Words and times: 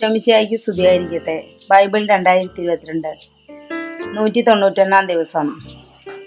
ശമിശിയായിക്ക് 0.00 0.54
സ്തുതിയായിരിക്കട്ടെ. 0.54 1.44
ബൈബിൾ 1.70 2.06
രണ്ടായിരത്തി 2.06 2.60
ഇരുപത്തിരണ്ട് 2.62 3.14
നൂറ്റി 4.06 4.40
തൊണ്ണൂറ്റൊന്നാം 4.40 5.06
ദിവസം 5.06 5.56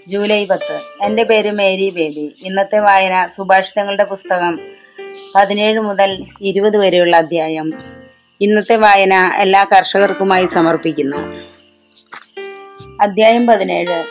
ജൂലൈ 0.08 0.44
പത്ത്. 0.44 0.80
എന്റെ 1.02 1.22
പേര് 1.22 1.50
മേരി 1.50 1.90
ബേബി. 1.90 2.34
ഇന്നത്തെ 2.42 2.78
വായന 2.78 3.28
സുഭാഷിതങ്ങളുടെ 3.36 4.04
പുസ്തകം 4.04 4.58
പതിനേഴ് 5.34 5.78
മുതൽ 5.78 6.24
ഇരുപത് 6.42 6.76
വരെയുള്ള 6.76 7.16
അധ്യായം. 7.16 7.72
ഇന്നത്തെ 8.40 8.76
വായന 8.76 9.32
എല്ലാ 9.36 9.64
കർഷകർക്കുമായി 9.64 10.46
സമർപ്പിക്കുന്നു. 10.46 11.16
അധ്യായം 13.00 13.46
പതിനേഴ്. 13.46 14.04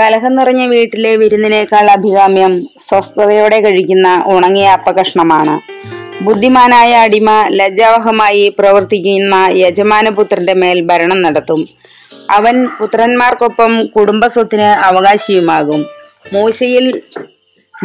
കലഹം 0.00 0.36
നിറഞ്ഞ 0.36 0.66
വീട്ടിലെ 0.66 1.16
വിരുന്നിനേക്കാൾ 1.16 1.90
അഭികാമ്യം 1.90 2.64
സ്വസ്ഥതയോടെ 2.88 3.60
കഴിക്കുന്ന 3.60 4.24
ഉണങ്ങിയ 4.26 4.68
അപ്പകഷ്ണമാണ് 4.68 5.72
ബുദ്ധിമാനായ 6.22 6.94
അടിമ 6.94 7.30
ലജ്ജാവഹമായി 7.50 8.54
പ്രവർത്തിക്കുന്ന 8.58 9.48
യജമാനപുത്രന്റെ 9.52 10.54
മേൽ 10.54 10.80
ഭരണം 10.80 11.22
നടത്തും. 11.22 11.68
അവൻ 12.30 12.66
പുത്രന്മാർക്കൊപ്പം 12.66 13.86
കുടുംബസ്വത്തിന് 13.86 14.62
അവകാശിയുമാകും. 14.62 15.86
മൂശയിൽ 16.32 17.02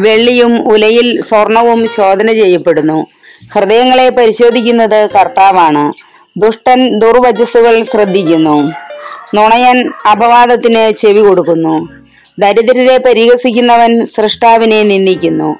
വെള്ളിയും 0.00 0.72
ഉലയിൽ 0.72 1.22
സ്വർണവും 1.22 1.88
ശോധന 1.88 2.32
ചെയ്യപ്പെടുന്നു. 2.32 3.06
ഹൃദയങ്ങളെ 3.54 4.08
പരിശോധിക്കുന്നത് 4.08 5.10
കർത്താവാണ്. 5.10 5.92
ദുഷ്ടൻ 6.36 6.98
ദുർവചസ്സുകൾ 6.98 7.82
ശ്രദ്ധിക്കുന്നു. 7.82 8.72
നുണയൻ 9.34 9.90
അപവാദത്തിന് 10.10 10.92
ചെവി 11.00 11.20
കൊടുക്കുന്നു. 11.20 11.88
ദരിദ്രരെ 12.38 12.98
പരിഹസിക്കുന്നവൻ 12.98 14.06
സൃഷ്ടാവിനെ 14.06 14.82
നിന്ദിക്കുന്നു. 14.82 15.56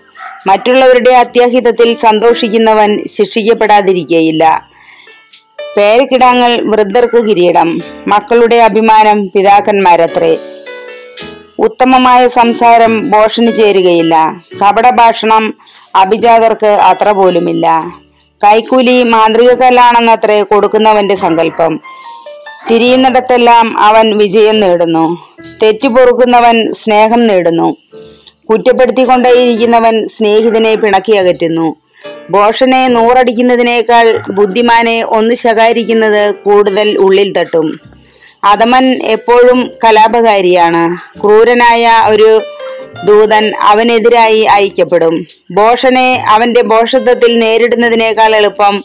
മറ്റുള്ളവരുടെ 0.47 1.11
അത്യാഹിതത്തിൽ 1.11 1.97
സന്തോഷിക്കുന്നവൻ 1.97 3.05
ശിക്ഷിക്കപ്പെടാതിരിക്കയില്ല. 3.13 4.69
പേരക്കിടാങ്ങൾ 5.77 6.61
വൃദ്ധർക്ക് 6.61 7.25
കിരീടം. 7.25 7.83
മക്കളുടെ 8.09 8.57
അഭിമാനം 8.57 9.27
പിതാക്കന്മാരത്രേ. 9.27 10.37
ഉത്തമമായ 11.59 12.29
സംസാരം 12.29 13.11
ഭോഷന് 13.11 13.57
ചേരുകയില്ല. 13.57 14.43
കപടഭാഷണം 14.63 15.55
അഭിജാതർക്ക് 15.95 16.67
അത്ര 16.67 17.11
പോലുമില്ല. 17.11 17.95
കൈക്കൂലി 18.45 19.03
മാന്ത്രിക 19.03 19.53
കല്ലാണെന്നത്രേ 19.53 20.43
കൊടുക്കുന്നവന്റെ 20.43 21.17
സങ്കല്പം. 21.17 21.81
തിരിയുന്നിടത്തെല്ലാം 22.71 23.79
അവൻ 23.79 24.19
വിജയം 24.19 24.61
നേടുന്നു. 24.61 25.19
തെറ്റു 25.63 25.89
പൊറുക്കുന്നവൻ 25.89 26.73
സ്നേഹം 26.73 27.27
നേടുന്നു. 27.27 27.77
കുറ്റപ്പെടുത്തിക്കൊണ്ടേയിരിക്കുന്നവൻ 28.51 30.09
സ്നേഹിതനെ 30.09 30.75
പിണക്കി 30.75 31.13
അകറ്റുന്നു. 31.13 31.77
ഭോഷനെ 32.31 32.89
നൂറടിക്കുന്നതിനേക്കാൾ 32.89 34.21
ബുദ്ധിമാനെ 34.31 35.03
ഒന്ന് 35.03 35.35
ശകാരിക്കുന്നത് 35.35 36.35
കൂടുതൽ 36.35 36.97
ഉള്ളിൽ 36.99 37.33
തട്ടും. 37.33 37.81
അധമൻ 38.45 39.03
എപ്പോഴും 39.03 39.71
കലാപകാരിയാണ്. 39.85 40.97
ക്രൂരനായ 41.21 41.91
ഒരു 42.09 42.43
ദൂതൻ 43.05 43.53
അവനെതിരായി 43.63 44.41
അയക്കപ്പെടും. 44.41 45.27
ബോഷനെ 45.51 46.25
അവന്റെ 46.29 46.63
ബോഷത്വത്തിൽ 46.63 47.39
നേരിടുന്നതിനേക്കാൾ 47.39 48.37
എളുപ്പം 48.37 48.85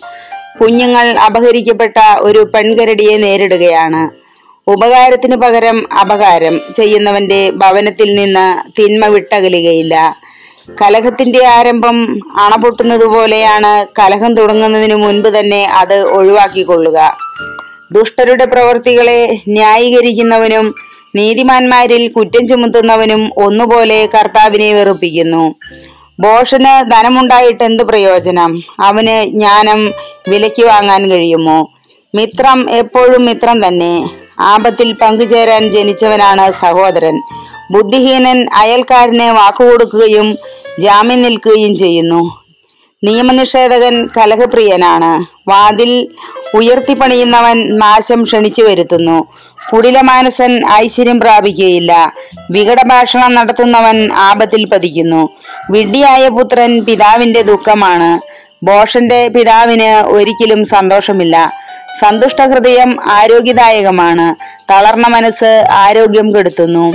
കുഞ്ഞുങ്ങൾ 0.62 1.08
അപഹരിക്കപ്പെട്ട 1.20 1.98
ഒരു 2.20 2.48
പെൺകരടിയെ 2.54 3.18
നേരിടുകയാണ്. 3.18 4.23
ഉപകാരത്തിന് 4.68 5.36
പകരം 5.36 5.94
അപകാരം 6.00 6.62
ചെയ്യുന്നവന്റെ 6.76 7.50
ഭവനത്തിൽ 7.50 8.16
നിന്ന് 8.16 8.72
തിന്മ 8.80 9.06
വിട്ടകലുകയില്ല. 9.06 10.16
കലഹത്തിന്റെ 10.82 11.46
ആരംഭം 11.46 12.20
അണപൊട്ടുന്നതുപോലെയാണ് 12.40 13.86
കലഹം 14.00 14.34
തുടങ്ങുന്നതിന് 14.34 14.96
മുൻപ് 14.96 15.28
തന്നെ 15.28 15.66
അത് 15.66 16.02
ഒഴിവാക്കിക്കൊള്ളുക. 16.02 17.18
ദുഷ്ടരുടെ 17.92 18.46
പ്രവൃത്തികളെ 18.46 19.38
ന്യായീകരിക്കുന്നവനും 19.48 20.76
നീതിമാന്മാരിൽ 21.16 22.08
കുറ്റം 22.08 22.48
ചുമത്തുന്നവനും 22.48 23.32
ഒന്നുപോലെ 23.38 24.06
കർത്താവിനെ 24.06 24.74
വെറുപ്പിക്കുന്നു. 24.74 25.56
ബോഷന് 26.20 26.92
ധനമുണ്ടായിട്ട് 26.92 27.64
എന്ത് 27.64 27.84
പ്രയോജനം? 27.84 28.64
അവന് 28.80 29.24
ജ്ഞാനം 29.26 29.94
വിലയ്ക്ക് 30.28 30.64
വാങ്ങാൻ 30.66 31.10
കഴിയുമോ? 31.10 31.68
മിത്രം 32.16 32.72
എപ്പോഴും 32.72 33.26
മിത്രം 33.26 33.68
തന്നെ. 33.68 34.23
ആപത്തിൽ 34.44 34.94
പങ്കുചേരാൻ 34.94 35.72
ജനിച്ചവനാണ് 35.72 36.52
സഹോദരൻ. 36.52 37.22
ബുദ്ധിഹീനൻ 37.72 38.48
അയൽക്കാരന് 38.54 39.30
വാക്കുകൊടുക്കുകയും 39.30 40.38
ജാമ്യം 40.80 41.22
നിൽക്കുകയും 41.22 41.78
ചെയ്യുന്നു. 41.78 42.44
നിയമനിഷേധകൻ 43.04 44.10
കലഹപ്രിയനാണ്. 44.18 45.26
വാതിൽ 45.50 46.08
ഉയർത്തിപ്പണിയുന്നവൻ 46.56 47.78
നാശം 47.78 48.24
ക്ഷണിച്ചു 48.24 48.62
വരുത്തുന്നു. 48.62 49.26
കുടിലമാനസൻ 49.74 50.70
ഐശ്വര്യം 50.72 51.20
പ്രാപിക്കുകയില്ല. 51.20 52.14
വികടഭാഷണം 52.52 53.36
നടത്തുന്നവൻ 53.36 54.14
ആപത്തിൽ 54.14 54.66
പതിക്കുന്നു. 54.66 55.30
വിഡ്ഢിയായ 55.70 56.30
പുത്രൻ 56.30 56.82
പിതാവിന്റെ 56.82 57.42
ദുഃഖമാണ്. 57.42 58.22
ബോഷന്റെ 58.66 59.28
പിതാവിന് 59.28 60.06
ഒരിക്കലും 60.06 60.66
സന്തോഷമില്ല. 60.66 61.63
സന്തുഷ്ട 62.00 62.42
ഹൃദയം 62.42 62.98
ആരോഗ്യദായകമാണ്. 63.12 64.36
തളർന്ന 64.72 65.08
മനസ്സ് 65.08 65.66
ആരോഗ്യം 65.72 66.36
കെടുത്തുന്നു. 66.36 66.94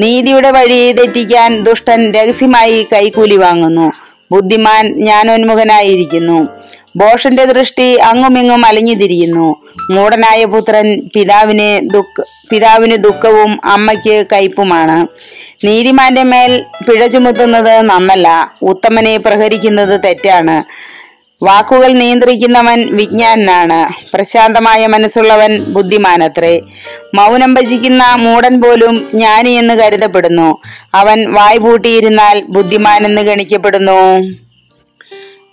നീതിയുടെ 0.00 0.50
വഴി 0.50 0.92
തെറ്റിക്കാൻ 0.92 1.62
ദുഷ്ടൻ 1.62 2.12
രഹസ്യമായി 2.12 2.86
കൈക്കൂലി 2.92 3.36
വാങ്ങുന്നു. 3.36 3.92
ബുദ്ധിമാൻ 4.32 4.96
ജ്ഞാനോന്മുഖനായിരിക്കുന്നു. 4.96 6.48
ബോഷന്റെ 6.96 7.44
ദൃഷ്ടി 7.44 7.96
അങ്ങുമിങ്ങും 7.96 8.66
അലഞ്ഞു 8.66 8.94
തിരിയുന്നു 8.94 9.56
മൂടനായ 9.90 10.44
പുത്രൻ 10.44 11.10
പിതാവിന് 11.14 11.88
ദുഃഖ 11.94 12.22
പിതാവിന് 12.50 12.96
ദുഃഖവും 12.96 13.60
അമ്മയ്ക്ക് 13.64 14.26
കയ്പുമാണ്. 14.32 15.06
നീതിമാന്റെ 15.66 16.22
മേൽ 16.22 16.64
പിഴ 16.88 17.06
ചുമത്തുന്നത് 17.06 17.80
നന്നല്ല. 17.80 18.52
ഉത്തമനെ 18.62 19.16
പ്രഹരിക്കുന്നത് 19.16 20.00
തെറ്റാണ്. 20.04 20.64
വാക്കുകൾ 21.42 21.92
നിയന്ത്രിക്കുന്നവൻ 21.92 22.96
വിജ്ഞാനാണ്. 22.96 23.92
പ്രശാന്തമായ 24.14 24.86
മനസ്സുള്ളവൻ 24.86 25.64
ബുദ്ധിമാനത്രേ. 25.64 26.60
മൗനം 27.14 27.54
ഭജിക്കുന്ന 27.54 28.14
മൂടൻ 28.14 28.62
പോലും 28.62 28.96
ജ്ഞാനി 29.14 29.50
എന്ന് 29.50 29.74
കരുതപ്പെടുന്നു. 29.74 30.58
അവൻ 30.94 31.32
വായ് 31.32 31.58
പൂട്ടിയിരുന്നാൽ 31.58 32.42
ബുദ്ധിമാനെന്ന് 32.48 33.22
ഗണിക്കപ്പെടുന്നു. 33.22 34.30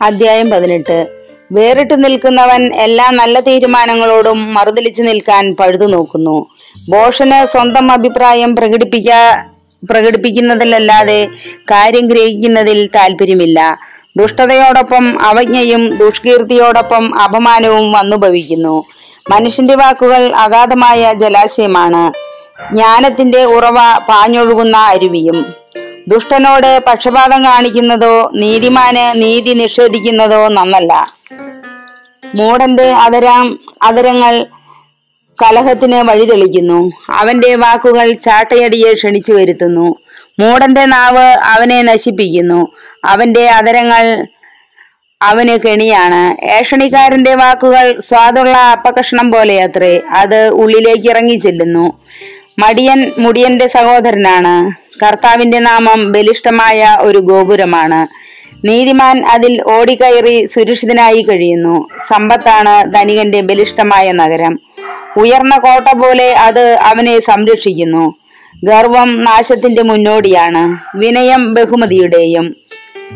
അധ്യായം 0.02 0.50
പതിനെട്ട്. 0.50 1.08
വേറിട്ട് 1.52 2.04
നിൽക്കുന്നവൻ 2.04 2.74
എല്ലാ 2.76 3.10
നല്ല 3.10 3.40
തീരുമാനങ്ങളോടും 3.40 4.54
മറുതലിച്ചു 4.54 5.02
നിൽക്കാൻ 5.02 5.56
പഴുതു 5.56 5.86
നോക്കുന്നു. 5.86 6.46
ബോഷന് 6.90 7.48
സ്വന്തം 7.48 7.92
അഭിപ്രായം 7.92 8.56
പ്രകടിപ്പിക്കാ 8.56 9.44
പ്രകടിപ്പിക്കുന്നതിലല്ലാതെ 9.90 11.28
കാര്യം 11.72 12.08
ഗ്രഹിക്കുന്നതിൽ 12.08 12.90
താല്പര്യമില്ല 12.96 13.80
ദുഷ്ടതയോടൊപ്പം 14.18 15.22
അവജ്ഞയും 15.22 15.98
ദുഷ്കീർത്തിയോടൊപ്പം 15.98 17.22
അപമാനവും 17.22 17.92
വന്നുഭവിക്കുന്നു. 17.92 18.84
മനുഷ്യന്റെ 19.30 19.76
വാക്കുകൾ 19.76 20.36
അഗാധമായ 20.36 21.14
ജലാശയമാണ്. 21.14 22.14
ജ്ഞാനത്തിന്റെ 22.74 23.44
ഉറവ 23.44 23.76
പാഞ്ഞൊഴുകുന്ന 24.10 24.78
അരുവിയും. 24.78 25.46
ദുഷ്ടനോട് 26.08 26.80
പക്ഷപാതം 26.88 27.46
കാണിക്കുന്നതോ 27.46 28.32
നീതിമാന് 28.34 29.22
നീതി 29.22 29.54
നിഷേധിക്കുന്നതോ 29.54 30.48
നന്നല്ല. 30.48 31.16
മൂടന്റെ 32.36 32.90
അതരാം 32.94 33.60
അതരങ്ങൾ 33.84 34.46
കലഹത്തിന് 35.44 35.96
വഴിതെളിക്കുന്നു. 35.96 36.92
അവന്റെ 37.10 37.56
വാക്കുകൾ 37.56 38.14
ചാട്ടയടിയെ 38.14 38.94
ക്ഷണിച്ചു 38.94 39.34
വരുത്തുന്നു. 39.34 39.96
മൂടന്റെ 40.40 40.86
നാവ് 40.86 41.28
അവനെ 41.44 41.82
നശിപ്പിക്കുന്നു. 41.82 42.68
അവന്റെ 43.06 43.50
അതരങ്ങൾ 43.50 44.26
അവന് 45.22 45.68
കെണിയാണ്. 45.68 46.46
ഏഷണിക്കാരന്റെ 46.46 47.36
വാക്കുകൾ 47.36 48.00
സ്വാദുള്ള 48.00 48.58
അപ്പകഷ്ണം 48.58 49.32
പോലെയത്രേ 49.32 50.02
അത് 50.10 50.48
ഉള്ളിലേക്ക് 50.48 51.10
ഇറങ്ങി 51.10 51.36
ചെല്ലുന്നു. 51.36 52.00
മടിയൻ 52.60 53.12
മുടിയന്റെ 53.18 53.68
സഹോദരനാണ്. 53.68 54.72
കർത്താവിന്റെ 55.06 55.60
നാമം 55.60 56.12
ബലിഷ്ഠമായ 56.12 56.98
ഒരു 57.00 57.18
ഗോപുരമാണ്. 57.18 58.08
നീതിമാൻ 58.68 59.26
അതിൽ 59.26 59.64
ഓടിക്കയറി 59.68 60.46
സുരക്ഷിതനായി 60.46 61.22
കഴിയുന്നു. 61.22 61.88
സമ്പത്താണ് 62.08 62.94
ധനികന്റെ 62.94 63.42
ബലിഷ്ഠമായ 63.42 64.12
നഗരം. 64.12 64.60
ഉയർന്ന 65.18 65.58
കോട്ട 65.58 65.98
പോലെ 65.98 66.34
അത് 66.34 66.74
അവനെ 66.74 67.20
സംരക്ഷിക്കുന്നു. 67.20 68.14
ഗർവം 68.64 69.24
നാശത്തിന്റെ 69.24 69.82
മുന്നോടിയാണ്. 69.82 70.78
വിനയം 70.98 71.54
ബഹുമതിയുടെയും. 71.54 72.56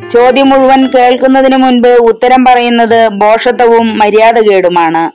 ചോദ്യം 0.09 0.49
മുഴുവൻ 0.49 0.87
കേൾക്കുന്നതിന് 0.87 1.57
മുൻപ് 1.57 1.87
ഉത്തരം 1.87 2.45
പറയുന്നത് 2.45 3.07
ബോഷത്വവും 3.07 3.97
മര്യാദകേടുമാണ്. 3.97 5.11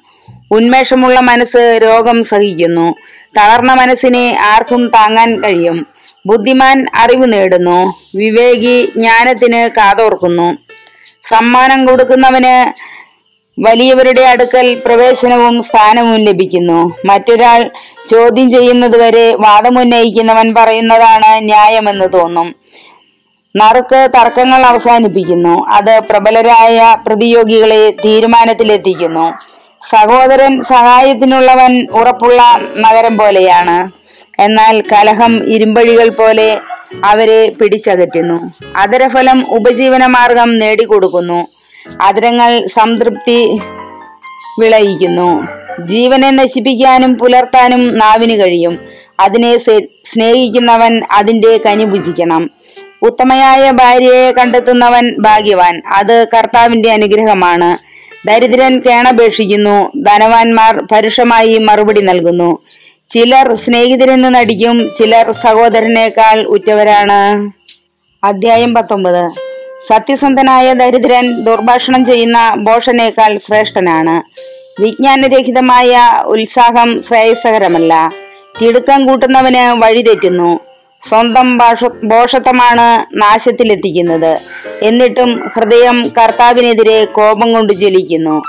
ഉന്മേഷമുള്ള 0.54 1.20
മനസ്സ് 1.20 1.80
രോഗം 1.82 2.24
സഹിക്കുന്നു. 2.24 2.94
തളർന്ന 3.36 3.74
മനസ്സിനെ 3.74 4.36
ആർക്കും 4.40 4.88
താങ്ങാൻ 4.88 5.44
കഴിയും. 5.44 5.86
ബുദ്ധിമാൻ 6.26 6.86
അറിവ് 6.94 7.32
നേടുന്നു. 7.32 7.94
വിവേകി 8.16 8.92
ജ്ഞാനത്തിന് 8.96 9.70
കാതോർക്കുന്നു. 9.76 10.56
സമ്മാനം 11.28 11.86
കൊടുക്കുന്നവന് 11.86 12.72
വലിയവരുടെ 13.60 14.22
അടുക്കൽ 14.22 14.82
പ്രവേശനവും 14.86 15.62
സ്ഥാനവും 15.62 16.24
ലഭിക്കുന്നു. 16.24 16.96
മറ്റൊരാൾ 17.04 17.70
ചോദ്യം 18.10 18.50
ചെയ്യുന്നതുവരെ 18.50 19.34
വാദമുന്നയിക്കുന്നവൻ 19.34 20.54
പറയുന്നതാണ് 20.54 21.44
ന്യായമെന്ന് 21.44 22.12
തോന്നും. 22.14 22.65
നറുക്ക് 23.54 24.08
തർക്കങ്ങൾ 24.14 24.62
അവസാനിപ്പിക്കുന്നു. 24.62 25.66
അത് 25.66 26.00
പ്രബലരായ 26.10 26.96
പ്രതിയോഗികളെ 27.06 27.90
തീരുമാനത്തിലെത്തിക്കുന്നു. 28.04 29.32
സഹോദരൻ 29.88 30.62
സഹായത്തിനുള്ളവൻ 30.62 31.86
ഉറപ്പുള്ള 31.92 32.60
നഗരം 32.78 33.18
പോലെയാണ്. 33.18 33.90
എന്നാൽ 34.42 34.80
കലഹം 34.92 35.54
ഇരുമ്പഴികൾ 35.54 36.08
പോലെ 36.08 36.58
അവരെ 37.04 37.50
പിടിച്ചകറ്റുന്നു. 37.50 38.50
അതരഫലം 38.76 39.46
ഉപജീവന 39.48 40.06
മാർഗം 40.06 40.58
നേടിക്കൊടുക്കുന്നു. 40.58 41.46
അതരങ്ങൾ 42.00 42.66
സംതൃപ്തി 42.66 43.60
വിളയിക്കുന്നു. 44.60 45.46
ജീവനെ 45.86 46.30
നശിപ്പിക്കാനും 46.30 47.14
പുലർത്താനും 47.14 47.98
നാവിന് 47.98 48.40
കഴിയും. 48.40 48.78
അതിനെ 49.20 49.58
സ്നേഹിക്കുന്നവൻ 49.58 51.00
അതിന്റെ 51.12 51.58
കനി 51.58 51.84
ഭുജിക്കണം. 51.84 52.50
ഉത്തമയായ 53.02 53.70
ഭാര്യയെ 53.70 54.30
കണ്ടെത്തുന്നവൻ 54.30 55.14
ഭാഗ്യവാൻ. 55.18 55.82
അത് 55.94 56.26
കർത്താവിന്റെ 56.34 56.92
അനുഗ്രഹമാണ്. 56.92 57.96
ദരിദ്രൻ 58.28 58.80
കേണപേക്ഷിക്കുന്നു. 58.80 59.92
ധനവാന്മാർ 60.02 60.86
പരുഷമായി 60.92 61.58
മറുപടി 61.58 62.00
നൽകുന്നു. 62.00 62.58
ചിലർ 63.10 63.54
സ്നേഹിതരെന്ന് 63.54 64.34
നടിക്കും. 64.34 64.90
ചിലർ 64.98 65.32
സഹോദരനേക്കാൾ 65.32 66.42
ഉറ്റവരാണ്. 66.42 67.50
അധ്യായം 68.26 68.74
പത്തൊമ്പത്. 68.74 69.30
സത്യസന്ധനായ 69.88 70.72
ദരിദ്രൻ 70.72 71.44
ദുർഭാഷണം 71.44 72.04
ചെയ്യുന്ന 72.04 72.54
ബോഷനേക്കാൾ 72.56 73.36
ശ്രേഷ്ഠനാണ്. 73.36 74.36
വിജ്ഞാനരഹിതമായ 74.82 76.12
ഉത്സാഹം 76.24 77.02
ശ്രേയസ്കരമല്ല 77.02 78.12
തിടുക്കം 78.62 79.06
കൂട്ടുന്നവന് 79.06 79.82
വഴിതെറ്റുന്നു. 79.82 80.60
സ്വന്തം 81.08 81.58
ഭാഷ 81.58 81.84
നാശത്തിലെത്തിക്കുന്നത്. 83.14 84.38
എന്നിട്ടും 84.82 85.50
ഹൃദയം 85.56 86.10
കർത്താവിനെതിരെ 86.18 87.04
കോപം 87.04 87.52
കൊണ്ട് 87.52 87.72
ജ്വലിക്കുന്നു. 87.72 88.42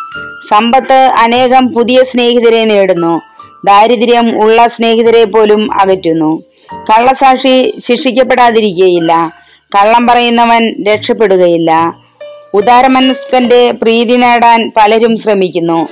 സമ്പത്ത് 0.49 0.93
അനേകം 0.93 1.67
പുതിയ 1.67 2.03
സ്നേഹിതരെ 2.03 2.65
നേടുന്നു. 2.65 3.21
ദാരിദ്ര്യം 3.65 4.41
ഉള്ള 4.41 4.67
സ്നേഹിതരെ 4.67 5.23
പോലും 5.23 5.81
അകറ്റുന്നു. 5.81 6.43
കള്ളസാക്ഷി 6.73 7.79
ശിക്ഷിക്കപ്പെടാതിരിക്കുകയില്ല. 7.85 9.33
കള്ളം 9.75 10.07
പറയുന്നവൻ 10.07 10.85
രക്ഷപ്പെടുകയില്ല. 10.87 11.93
ഉദാരമനസ്കന്റെ 12.53 13.71
പ്രീതി 13.71 14.13
നേടാൻ 14.13 14.71
പലരും 14.75 15.15
ശ്രമിക്കുന്നു. 15.17 15.87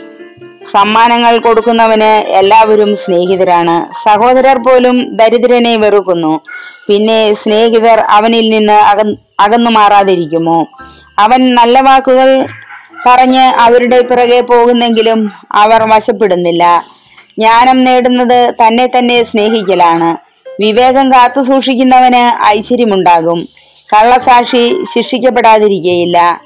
സമ്മാനങ്ങൾ 0.71 1.37
കൊടുക്കുന്നവന് 1.37 2.27
എല്ലാവരും 2.27 2.95
സ്നേഹിതരാണ്. 2.95 3.93
സഹോദരർ 4.09 4.57
പോലും 4.57 5.15
ദരിദ്രനെ 5.15 5.75
വെറുക്കുന്നു. 5.75 6.39
പിന്നെ 6.87 7.33
സ്നേഹിതർ 7.33 7.99
അവനിൽ 7.99 8.49
നിന്ന് 8.49 8.73
അക- 8.73 9.15
അകന്നു 9.39 9.71
മാറാതിരിക്കുമോ? 9.71 10.65
അവൻ 11.19 11.55
നല്ല 11.55 11.81
വാക്കുകൾ 11.81 12.45
പറഞ്ഞ് 13.05 13.41
അവരുടെ 13.41 14.01
പിറകെ 14.01 14.41
പോകുന്നെങ്കിലും 14.41 15.31
അവർ 15.51 15.83
വശപ്പെടുന്നില്ല. 15.83 16.83
ജ്ഞാനം 17.39 17.83
നേടുന്നത് 17.83 18.53
തന്നെ 18.67 18.87
തന്നെ 18.87 19.23
സ്നേഹിക്കലാണ്. 19.23 20.17
വിവേകം 20.61 21.13
കാത്തു 21.13 21.41
സൂക്ഷിക്കുന്നവന് 21.41 22.45
ഐശ്വര്യമുണ്ടാകും. 22.45 23.47
കള്ളസാക്ഷി 23.93 24.83
ശിക്ഷിക്കപ്പെടാതിരിക്കയില്ല. 24.93 26.41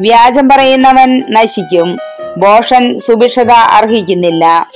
വ്യാജം 0.00 0.48
പറയുന്നവൻ 0.48 1.22
നശിക്കും. 1.30 1.98
ഭോഷൻ 2.36 2.98
സുഭിക്ഷത 2.98 3.50
അർഹിക്കുന്നില്ല. 3.50 4.70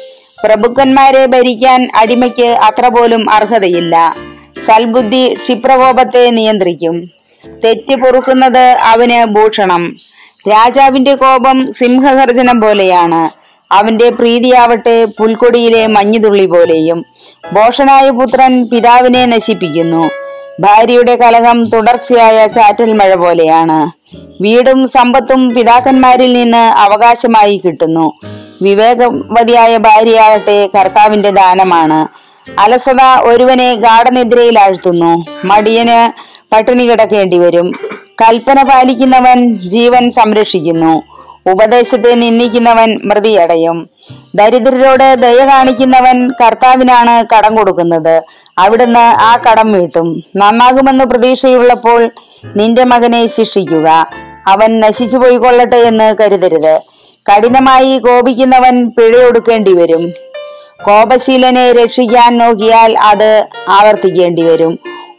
പ്രഭുക്കന്മാരെ 0.44 1.26
ഭരിക്കാൻ 1.26 1.88
അടിമയ്ക്ക് 1.94 2.46
അത്ര 2.46 2.88
പോലും 2.88 3.30
അർഹതയില്ല. 3.30 4.16
സൽബുദ്ധി 4.66 5.34
ക്ഷിപ്രകോപത്തെ 5.34 6.30
നിയന്ത്രിക്കും. 6.30 7.10
തെറ്റ് 7.64 7.94
പൊറുക്കുന്നത് 7.94 8.66
അവന് 8.68 9.24
ഭൂഷണം. 9.24 9.96
രാജാവിന്റെ 10.48 11.14
കോപം 11.14 11.72
സിംഹഗർജനം 11.72 12.60
പോലെയാണ്. 12.60 13.46
അവന്റെ 13.72 14.10
പ്രീതിയാവട്ടെ 14.10 15.04
പുൽക്കൊടിയിലെ 15.04 15.86
മഞ്ഞുതുള്ളി 15.86 16.46
പോലെയും. 16.46 17.04
ഭോഷനായ 17.52 18.10
പുത്രൻ 18.10 18.64
പിതാവിനെ 18.64 19.26
നശിപ്പിക്കുന്നു. 19.26 20.10
ഭാര്യയുടെ 20.60 21.16
കലഹം 21.16 21.64
തുടർച്ചയായ 21.64 22.46
ചാറ്റൽ 22.46 22.92
മഴ 22.92 23.14
പോലെയാണ്. 23.14 23.78
വീടും 24.42 24.88
സമ്പത്തും 24.88 25.54
പിതാക്കന്മാരിൽ 25.54 26.32
നിന്ന് 26.32 26.58
അവകാശമായി 26.58 27.62
കിട്ടുന്നു. 27.64 28.12
വിവേകവതിയായ 28.62 29.76
ഭാര്യയാകട്ടെ 29.76 30.68
കർത്താവിന്റെ 30.74 31.30
ദാനമാണ്. 31.30 32.08
അലസത 32.60 33.20
ഒരുവനെ 33.22 33.74
ഗാഠനിദ്രയിൽ 33.74 34.58
ആഴ്ത്തുന്നു. 34.58 35.24
മടിയന് 35.44 36.12
പട്ടിണി 36.54 36.90
കിടക്കേണ്ടി 36.90 37.38
വരും. 37.38 37.72
കൽപ്പന 38.22 38.62
പാലിക്കുന്നവൻ 38.62 39.54
ജീവൻ 39.54 40.10
സംരക്ഷിക്കുന്നു. 40.10 41.02
ഉപദേശത്തെ 41.50 42.14
നിന്ദിക്കുന്നവൻ 42.14 43.00
മൃതിയടയും. 43.04 43.88
ദരിദ്രരോട് 44.34 45.14
ദയ 45.14 45.46
കാണിക്കുന്നവൻ 45.46 46.30
കർത്താവിനാണ് 46.30 47.34
കടം 47.34 47.56
കൊടുക്കുന്നത്. 47.56 48.22
അവിടുന്ന് 48.58 49.00
ആ 49.00 49.36
കടം 49.36 49.72
വീട്ടും. 49.72 50.22
നന്നാകുമെന്ന് 50.36 51.04
പ്രതീക്ഷയുള്ളപ്പോൾ 51.04 52.10
നിന്റെ 52.56 52.84
മകനെ 52.84 53.26
ശിക്ഷിക്കുക. 53.26 54.06
അവൻ 54.46 54.80
നശിച്ചു 54.80 55.18
പോയിക്കൊള്ളട്ടെ 55.18 55.76
എന്ന് 55.76 56.16
കരുതരുത്. 56.20 56.80
കഠിനമായി 57.32 57.98
കോപിക്കുന്നവൻ 57.98 58.90
പിഴയൊടുക്കേണ്ടി 58.90 59.72
വരും. 59.72 60.12
കോപശീലനെ 60.82 61.72
രക്ഷിക്കാൻ 61.72 62.38
നോക്കിയാൽ 62.38 62.98
അത് 62.98 63.46
ആവർത്തിക്കേണ്ടി 63.68 64.42
വരും. 64.42 64.78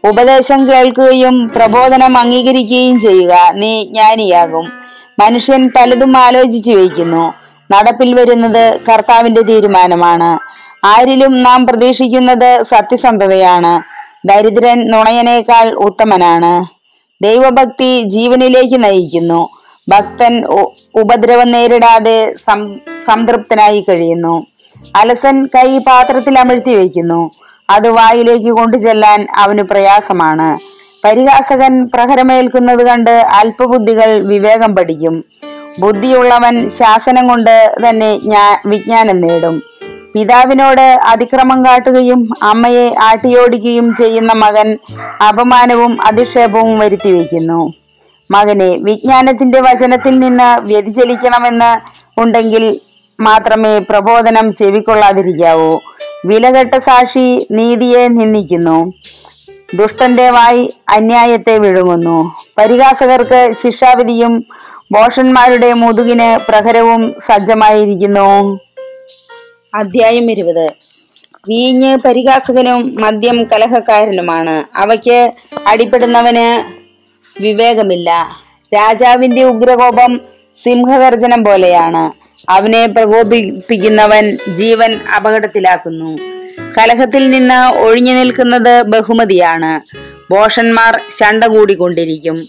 ഉപദേശം 0.09 0.71
കേൾക്കുകയും 0.71 1.51
പ്രബോധനം 1.55 2.17
അംഗീകരിക്കുകയും 2.17 3.01
ചെയ്യുക 3.01 3.51
നീ 3.53 3.83
ജ്ഞാനിയാകും. 3.83 4.71
മനുഷ്യൻ 5.19 5.71
പലതും 5.75 6.17
ആലോചിച്ചു 6.17 6.71
വയ്ക്കുന്നു. 6.71 7.33
നടപ്പിൽ 7.71 8.15
വരുന്നത് 8.15 8.79
കർത്താവിന്റെ 8.89 9.41
തീരുമാനമാണ്. 9.41 10.56
ആരിലും 10.87 11.43
നാം 11.43 11.67
പ്രതീക്ഷിക്കുന്നത് 11.67 12.63
സത്യസന്ധതയാണ്. 12.63 13.97
ദരിദ്രൻ 14.27 14.91
നുണയനേക്കാൾ 14.91 15.73
ഉത്തമനാണ്. 15.73 16.65
ദൈവഭക്തി 17.23 18.03
ജീവനിലേക്ക് 18.03 18.83
നയിക്കുന്നു. 18.83 19.49
ഭക്തൻ 19.89 20.45
ഉപദ്രവം 20.95 21.51
നേരിടാതെ 21.51 22.33
സംതൃപ്തനായി 23.07 23.85
കഴിയുന്നു. 23.89 24.45
അലസൻ 24.95 25.45
കൈ 25.45 25.77
പാത്രത്തിൽ 25.77 26.39
അമഴ്ത്തി 26.39 26.75
വയ്ക്കുന്നു. 26.75 27.31
അത് 27.69 27.89
വായിലേക്ക് 27.89 28.49
കൊണ്ടുചെല്ലാൻ 28.49 29.27
അവന് 29.35 29.61
പ്രയാസമാണ്. 29.61 30.59
പരിഹാസകൻ 31.03 31.87
പ്രഹരമേൽക്കുന്നത് 31.87 32.85
കണ്ട് 32.85 33.11
അല്പബുദ്ധികൾ 33.11 34.19
വിവേകം 34.19 34.75
പഠിക്കും. 34.75 35.23
ബുദ്ധിയുള്ളവൻ 35.79 36.69
ശാസനം 36.69 37.27
കൊണ്ട് 37.27 37.75
തന്നെ 37.89 38.19
ജ്ഞാ- 38.19 38.59
വിജ്ഞാനം 38.65 39.21
നേടും. 39.21 39.63
പിതാവിനോട് 40.13 40.81
അതിക്രമം 40.81 41.65
കാട്ടുകയും 41.65 42.29
അമ്മയെ 42.43 42.95
ആട്ടിയോടിക്കുകയും 43.01 43.95
ചെയ്യുന്ന 43.95 44.33
മകൻ 44.33 44.77
അപമാനവും 45.27 46.01
അധിക്ഷേപവും 46.01 46.79
വരുത്തി 46.79 47.11
വയ്ക്കുന്നു. 47.11 47.73
മകനെ 48.31 48.77
വിജ്ഞാനത്തിന്റെ 48.77 49.61
വചനത്തിൽ 49.61 50.19
നിന്ന് 50.19 50.59
വ്യതിചലിക്കണമെന്ന് 50.59 52.01
ഉണ്ടെങ്കിൽ 52.19 52.79
മാത്രമേ 53.19 53.77
പ്രബോധനം 53.77 54.55
ചെവിക്കൊള്ളാതിരിക്കാവൂ. 54.55 55.79
വിലകെട്ട 56.25 56.77
സാക്ഷി 56.77 57.47
നീതിയെ 57.51 58.07
നിന്ദിക്കുന്നു. 58.07 58.93
ദുഷ്ടന്റെ 59.73 60.29
വായി 60.29 60.73
അന്യായത്തെ 60.89 61.57
വിഴുങ്ങുന്നു. 61.57 62.35
പരിഹാസകർക്ക് 62.57 63.53
ശിക്ഷാവിധിയും 63.61 64.45
ബോഷന്മാരുടെ 64.91 65.73
മുതുകിന് 65.73 66.51
പ്രഹരവും 66.51 67.13
സജ്ജമായിരിക്കുന്നു. 67.27 68.59
അധ്യായം 69.75 70.31
ഇരുപത്. 70.31 70.71
വീഞ്ഞ് 71.47 71.97
പരിഹാസകനും 71.97 72.95
മദ്യം 72.95 73.43
കലഹക്കാരനുമാണ്. 73.43 74.77
അവയ്ക്ക് 74.77 75.31
അടിപ്പെടുന്നവന് 75.67 76.63
വിവേകമില്ല. 77.43 78.27
രാജാവിന്റെ 78.73 79.43
ഉഗ്രകോപം 79.43 80.21
സിംഹഗർജനം 80.63 81.43
പോലെയാണ്. 81.43 82.11
അവനെ 82.51 82.85
പ്രകോപിപ്പിക്കുന്നവൻ 82.85 84.37
ജീവൻ 84.55 84.99
അപകടത്തിലാക്കുന്നു. 85.15 86.17
കലഹത്തിൽ 86.77 87.29
നിന്ന് 87.29 87.79
ഒഴിഞ്ഞു 87.79 88.13
നിൽക്കുന്നത് 88.13 88.81
ബഹുമതിയാണ്. 88.81 89.97
ഭോഷന്മാർ 90.31 91.01
ശണ്ട 91.17 91.43
കൂടിക്കൊണ്ടിരിക്കും. 91.43 92.43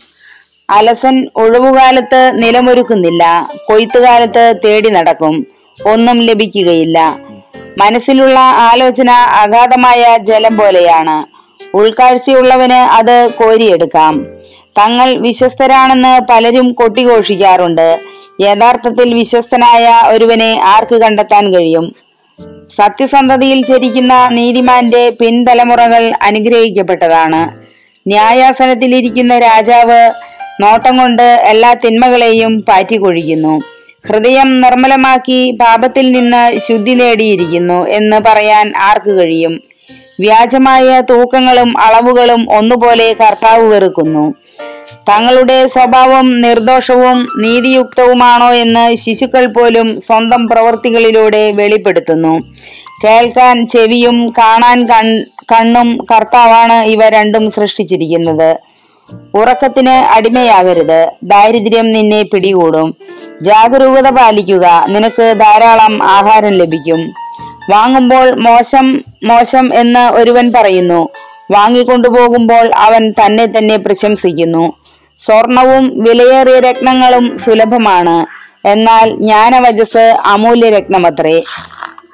അലസൻ 0.70 1.28
ഒഴിവുകാലത്ത് 1.37 2.32
നിലമൊരുക്കുന്നില്ല. 2.34 3.50
കൊയ്ത്തുകാലത്ത് 3.68 4.54
തേടി 4.64 4.90
നടക്കും. 4.90 5.46
ഒന്നും 5.87 6.20
ലഭിക്കുകയില്ല. 6.20 7.18
മനസ്സിലുള്ള 7.78 8.38
ആലോചന 8.40 9.11
അഗാധമായ 9.11 10.18
ജലം 10.20 10.58
പോലെയാണ്. 10.58 11.38
ഉൾക്കാഴ്ചയുള്ളവന് 11.76 12.73
അത് 12.73 13.30
കോരിയെടുക്കാം. 13.35 14.26
തങ്ങൾ 14.78 15.14
വിശ്വസ്തരാണെന്ന് 15.14 16.20
പലരും 16.30 16.73
കൊട്ടിഘോഷിക്കാറുണ്ട്. 16.73 18.00
യഥാർത്ഥത്തിൽ 18.40 19.14
വിശ്വസ്തനായ 19.14 20.02
ഒരുവനെ 20.08 20.61
ആർക്ക് 20.64 20.94
കണ്ടെത്താൻ 20.94 21.54
കഴിയും? 21.54 21.94
സത്യസന്ധതയിൽ 22.76 23.66
ചരിക്കുന്ന 23.66 24.28
നീതിമാന്റെ 24.28 25.11
പിൻതലമുറകൾ 25.11 26.12
അനുഗ്രഹിക്കപ്പെട്ടതാണ്. 26.23 27.50
ന്യായാസനത്തിലിരിക്കുന്ന 28.08 29.38
രാജാവ് 29.38 30.12
നോട്ടം 30.61 30.99
കൊണ്ട് 30.99 31.23
എല്ലാ 31.23 31.75
തിന്മകളെയും 31.75 32.62
പാറ്റിക്കൊഴിക്കുന്നു 32.62 33.62
ഹൃദയം 34.07 34.61
നിർമ്മലമാക്കി 34.61 35.38
പാപത്തിൽ 35.61 36.12
നിന്ന് 36.12 36.59
ശുദ്ധി 36.59 36.95
നേടിയിരിക്കുന്നു 36.95 37.87
എന്ന് 37.87 38.19
പറയാൻ 38.26 38.73
ആർക്ക് 38.76 39.11
കഴിയും? 39.11 39.55
വ്യാജമായ 40.21 41.00
തൂക്കങ്ങളും 41.11 41.71
അളവുകളും 41.78 42.43
ഒന്നുപോലെ 42.59 43.12
കർത്താവ് 43.12 43.64
വെറുക്കുന്നു. 43.73 44.25
തങ്ങളുടെ 45.09 45.67
സ്വഭാവം 45.67 46.40
നിർദോഷവും 46.40 47.19
നീതിയുക്തവുമാണോ 47.43 48.50
എന്ന് 48.55 48.97
ശിശുക്കൾ 48.97 49.47
പോലും 49.47 50.00
സ്വന്തം 50.00 50.47
പ്രവൃത്തികളിലൂടെ 50.47 51.50
വെളിപ്പെടുത്തുന്നു. 51.50 52.35
കേൾക്കാൻ 53.05 53.67
ചെവിയും 53.67 54.31
കാണാൻ 54.38 54.78
കണ്ണും 55.52 55.90
കർത്താവാണ് 56.12 56.78
ഇവ 56.95 57.09
രണ്ടും 57.09 57.50
സൃഷ്ടിച്ചിരിക്കുന്നത്. 57.50 58.50
ഉറക്കത്തിന് 59.34 59.90
അടിമയാകരുത്. 59.90 61.10
ദാരിദ്ര്യം 61.22 61.92
നിന്നെ 61.92 62.22
പിടികൂടും. 62.22 62.94
ജാഗരൂകത 63.42 64.08
പാലിക്കുക. 64.08 64.84
നിനക്ക് 64.88 65.34
ധാരാളം 65.40 66.02
ആഹാരം 66.02 66.50
ലഭിക്കും. 66.50 67.00
വാങ്ങുമ്പോൾ 67.70 68.30
മോശം 68.30 69.04
മോശം 69.24 69.74
എന്ന് 69.74 70.10
ഒരുവൻ 70.10 70.52
പറയുന്നു. 70.52 71.08
വാങ്ങിക്കൊണ്ടുപോകുമ്പോൾ 71.50 72.70
അവൻ 72.76 73.10
തന്നെ 73.10 73.46
തന്നെ 73.46 73.76
പ്രശംസിക്കുന്നു. 73.76 74.72
സ്വർണവും 75.18 76.02
വിലയേറിയ 76.02 76.60
രത്നങ്ങളും 76.60 77.38
സുലഭമാണ്. 77.38 78.26
എന്നാൽ 78.68 79.16
ജ്ഞാനവചസ് 79.16 80.16
അമൂല്യ 80.24 80.70
രത്നമത്രേ. 80.70 81.42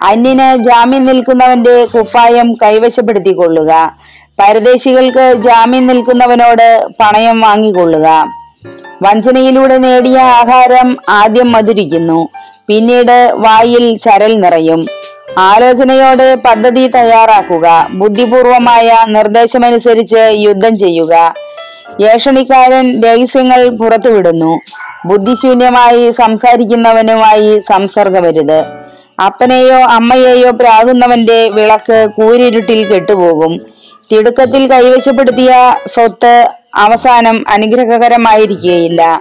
അന്യന് 0.02 0.62
ജാമ്യം 0.62 1.06
നിൽക്കുന്നവന്റെ 1.06 1.84
കുപ്പായം 1.84 2.52
കൈവശപ്പെടുത്തിക്കൊള്ളുക. 2.52 4.03
പരദേശികൾക്ക് 4.38 5.34
ജാമ്യം 5.42 5.86
നിൽക്കുന്നവനോട് 5.86 6.86
പണയം 7.00 7.40
വാങ്ങിക്കൊള്ളുക. 7.40 8.06
വഞ്ചനയിലൂടെ 9.02 9.78
നേടിയ 9.78 10.18
ആഹാരം 10.18 10.96
ആദ്യം 11.08 11.52
മധുരിക്കുന്നു 11.52 12.28
പിന്നീട് 12.66 13.32
വായിൽ 13.36 13.98
ചരൽ 13.98 14.32
നിറയും. 14.40 14.86
ആലോചനയോടെ 15.38 16.34
പദ്ധതി 16.34 16.88
തയ്യാറാക്കുക 16.88 17.86
ബുദ്ധിപൂർവമായ 17.90 19.04
നിർദ്ദേശമനുസരിച്ച് 19.06 20.22
യുദ്ധം 20.46 20.78
ചെയ്യുക. 20.78 21.34
ഏഷണിക്കാരൻ 22.10 22.86
രഹസ്യങ്ങൾ 23.04 23.68
പുറത്തുവിടുന്നു 23.68 24.52
ബുദ്ധിശൂന്യമായി 25.06 26.10
സംസാരിക്കുന്നവനുമായി 26.10 27.60
സംസർഗമരുത് 27.60 28.58
അപ്പനെയോ 29.24 29.80
അമ്മയെയോ 29.96 30.50
പ്രാകുന്നവന്റെ 30.50 31.48
വിളക്ക് 31.48 31.98
കൂരിരുട്ടിൽ 32.16 32.80
കെട്ടുപോകും 32.92 33.73
തിടുക്കത്തിൽ 34.12 34.66
കൈവശപ്പെടുത്തിയ 34.66 35.74
സ്വത്ത് 35.94 36.48
അവസാനം 36.74 37.44
അനുഗ്രഹകരമായിരിക്കുകയില്ല. 37.48 39.20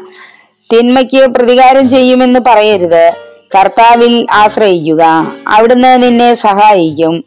തിന്മയ്ക്ക് 0.74 1.28
പ്രതികാരം 1.28 1.90
ചെയ്യുമെന്ന് 1.90 2.40
പറയരുത്. 2.48 3.14
കർത്താവിൽ 3.56 4.26
ആശ്രയിക്കുക. 4.32 5.34
അവിടുന്ന് 5.48 6.04
നിന്നെ 6.04 6.36
സഹായിക്കും. 6.36 7.24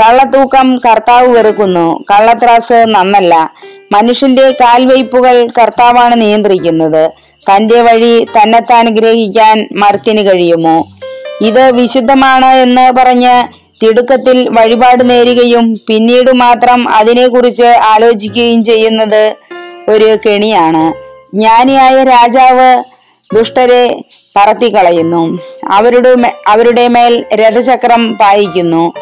കള്ളത്തൂക്കം 0.00 0.78
കർത്താവ് 0.78 1.28
വെറുക്കുന്നു. 1.28 2.04
കള്ളത്രാസ് 2.10 2.84
നന്നല്ല. 2.88 3.52
മനുഷ്യന്റെ 3.92 4.50
കാൽവയ്പുകൾ 4.50 5.48
കർത്താവാണ് 5.60 6.20
നിയന്ത്രിക്കുന്നത്. 6.20 7.10
തന്റെ 7.50 7.82
വഴി 7.82 8.26
തന്നെത്താൻ 8.42 8.88
ഗ്രഹിക്കാൻ 8.88 9.68
മർത്തിന് 9.72 10.30
കഴിയുമോ? 10.30 10.86
ഇത് 11.40 11.72
വിശുദ്ധമാണ് 11.72 12.46
എന്ന് 12.46 12.92
പറഞ്ഞ് 12.92 13.57
തിടുക്കത്തിൽ 13.82 14.48
വഴിപാട് 14.48 15.10
നേരുകയും 15.10 15.80
പിന്നീട് 15.86 16.32
മാത്രം 16.32 16.88
അതിനെക്കുറിച്ച് 16.88 17.62
ആലോചിക്കുകയും 17.62 18.64
ചെയ്യുന്നത് 18.64 19.34
ഒരു 19.88 20.18
കെണിയാണ്. 20.26 20.92
ജ്ഞാനിയായ 21.36 22.04
രാജാവ് 22.04 22.82
ദുഷ്ടരെ 23.34 24.04
പറത്തിക്കളയുന്നു. 24.36 25.38
അവരുടെ 25.68 26.32
അവരുടെ 26.46 26.88
മേൽ 26.88 27.24
രഥചക്രം 27.34 28.16
പായിക്കുന്നു. 28.16 28.92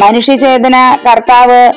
മനുഷ്യചേതന 0.00 0.98
കർത്താവ് 1.06 1.72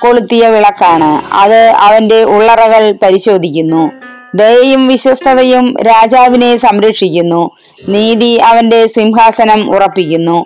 കൊളുത്തിയ 0.00 0.48
വിളക്കാണ്. 0.48 1.34
അത് 1.34 1.64
അവന്റെ 1.64 2.22
ഉള്ളറകൾ 2.24 2.94
പരിശോധിക്കുന്നു. 3.02 3.90
ദയയും 4.34 4.88
വിശ്വസ്തതയും 4.88 5.74
രാജാവിനെ 5.82 6.56
സംരക്ഷിക്കുന്നു. 6.56 7.50
നീതി 7.88 8.34
അവന്റെ 8.34 8.86
സിംഹാസനം 8.86 9.70
ഉറപ്പിക്കുന്നു. 9.70 10.44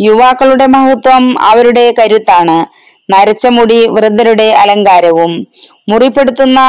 യുവാക്കളുടെ 0.00 0.66
മഹത്വം 0.66 1.40
അവരുടെ 1.40 1.94
കരുത്താണ്. 1.98 2.66
നരച്ച 3.12 3.46
മുടി 3.46 3.86
വൃദ്ധരുടെ 3.86 4.42
അലങ്കാരവും. 4.42 5.46
മുറിപ്പെടുത്തുന്ന 5.88 6.60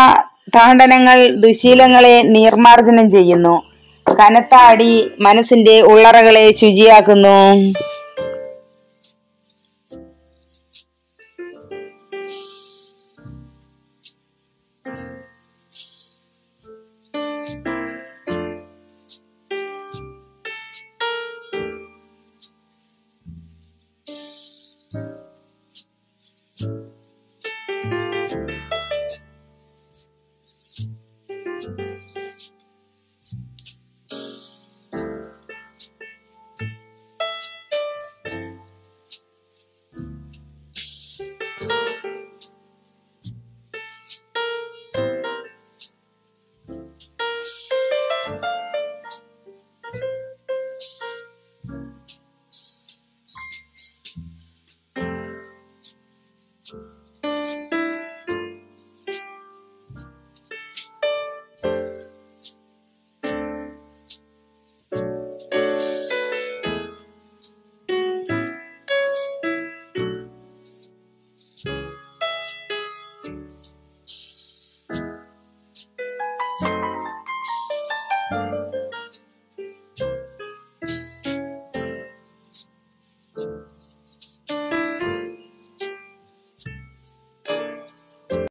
താണ്ഡനങ്ങൾ 0.55 1.36
ദുശീലങ്ങളെ 1.36 2.22
നിർമാർജനം 2.22 3.10
ചെയ്യുന്നു. 3.10 3.62
കനത്ത 4.19 4.55
അടി 4.55 5.10
മനസ്സിന്റെ 5.19 5.81
ഉള്ളറകളെ 5.81 6.51
ശുചിയാക്കുന്നു. 6.51 7.74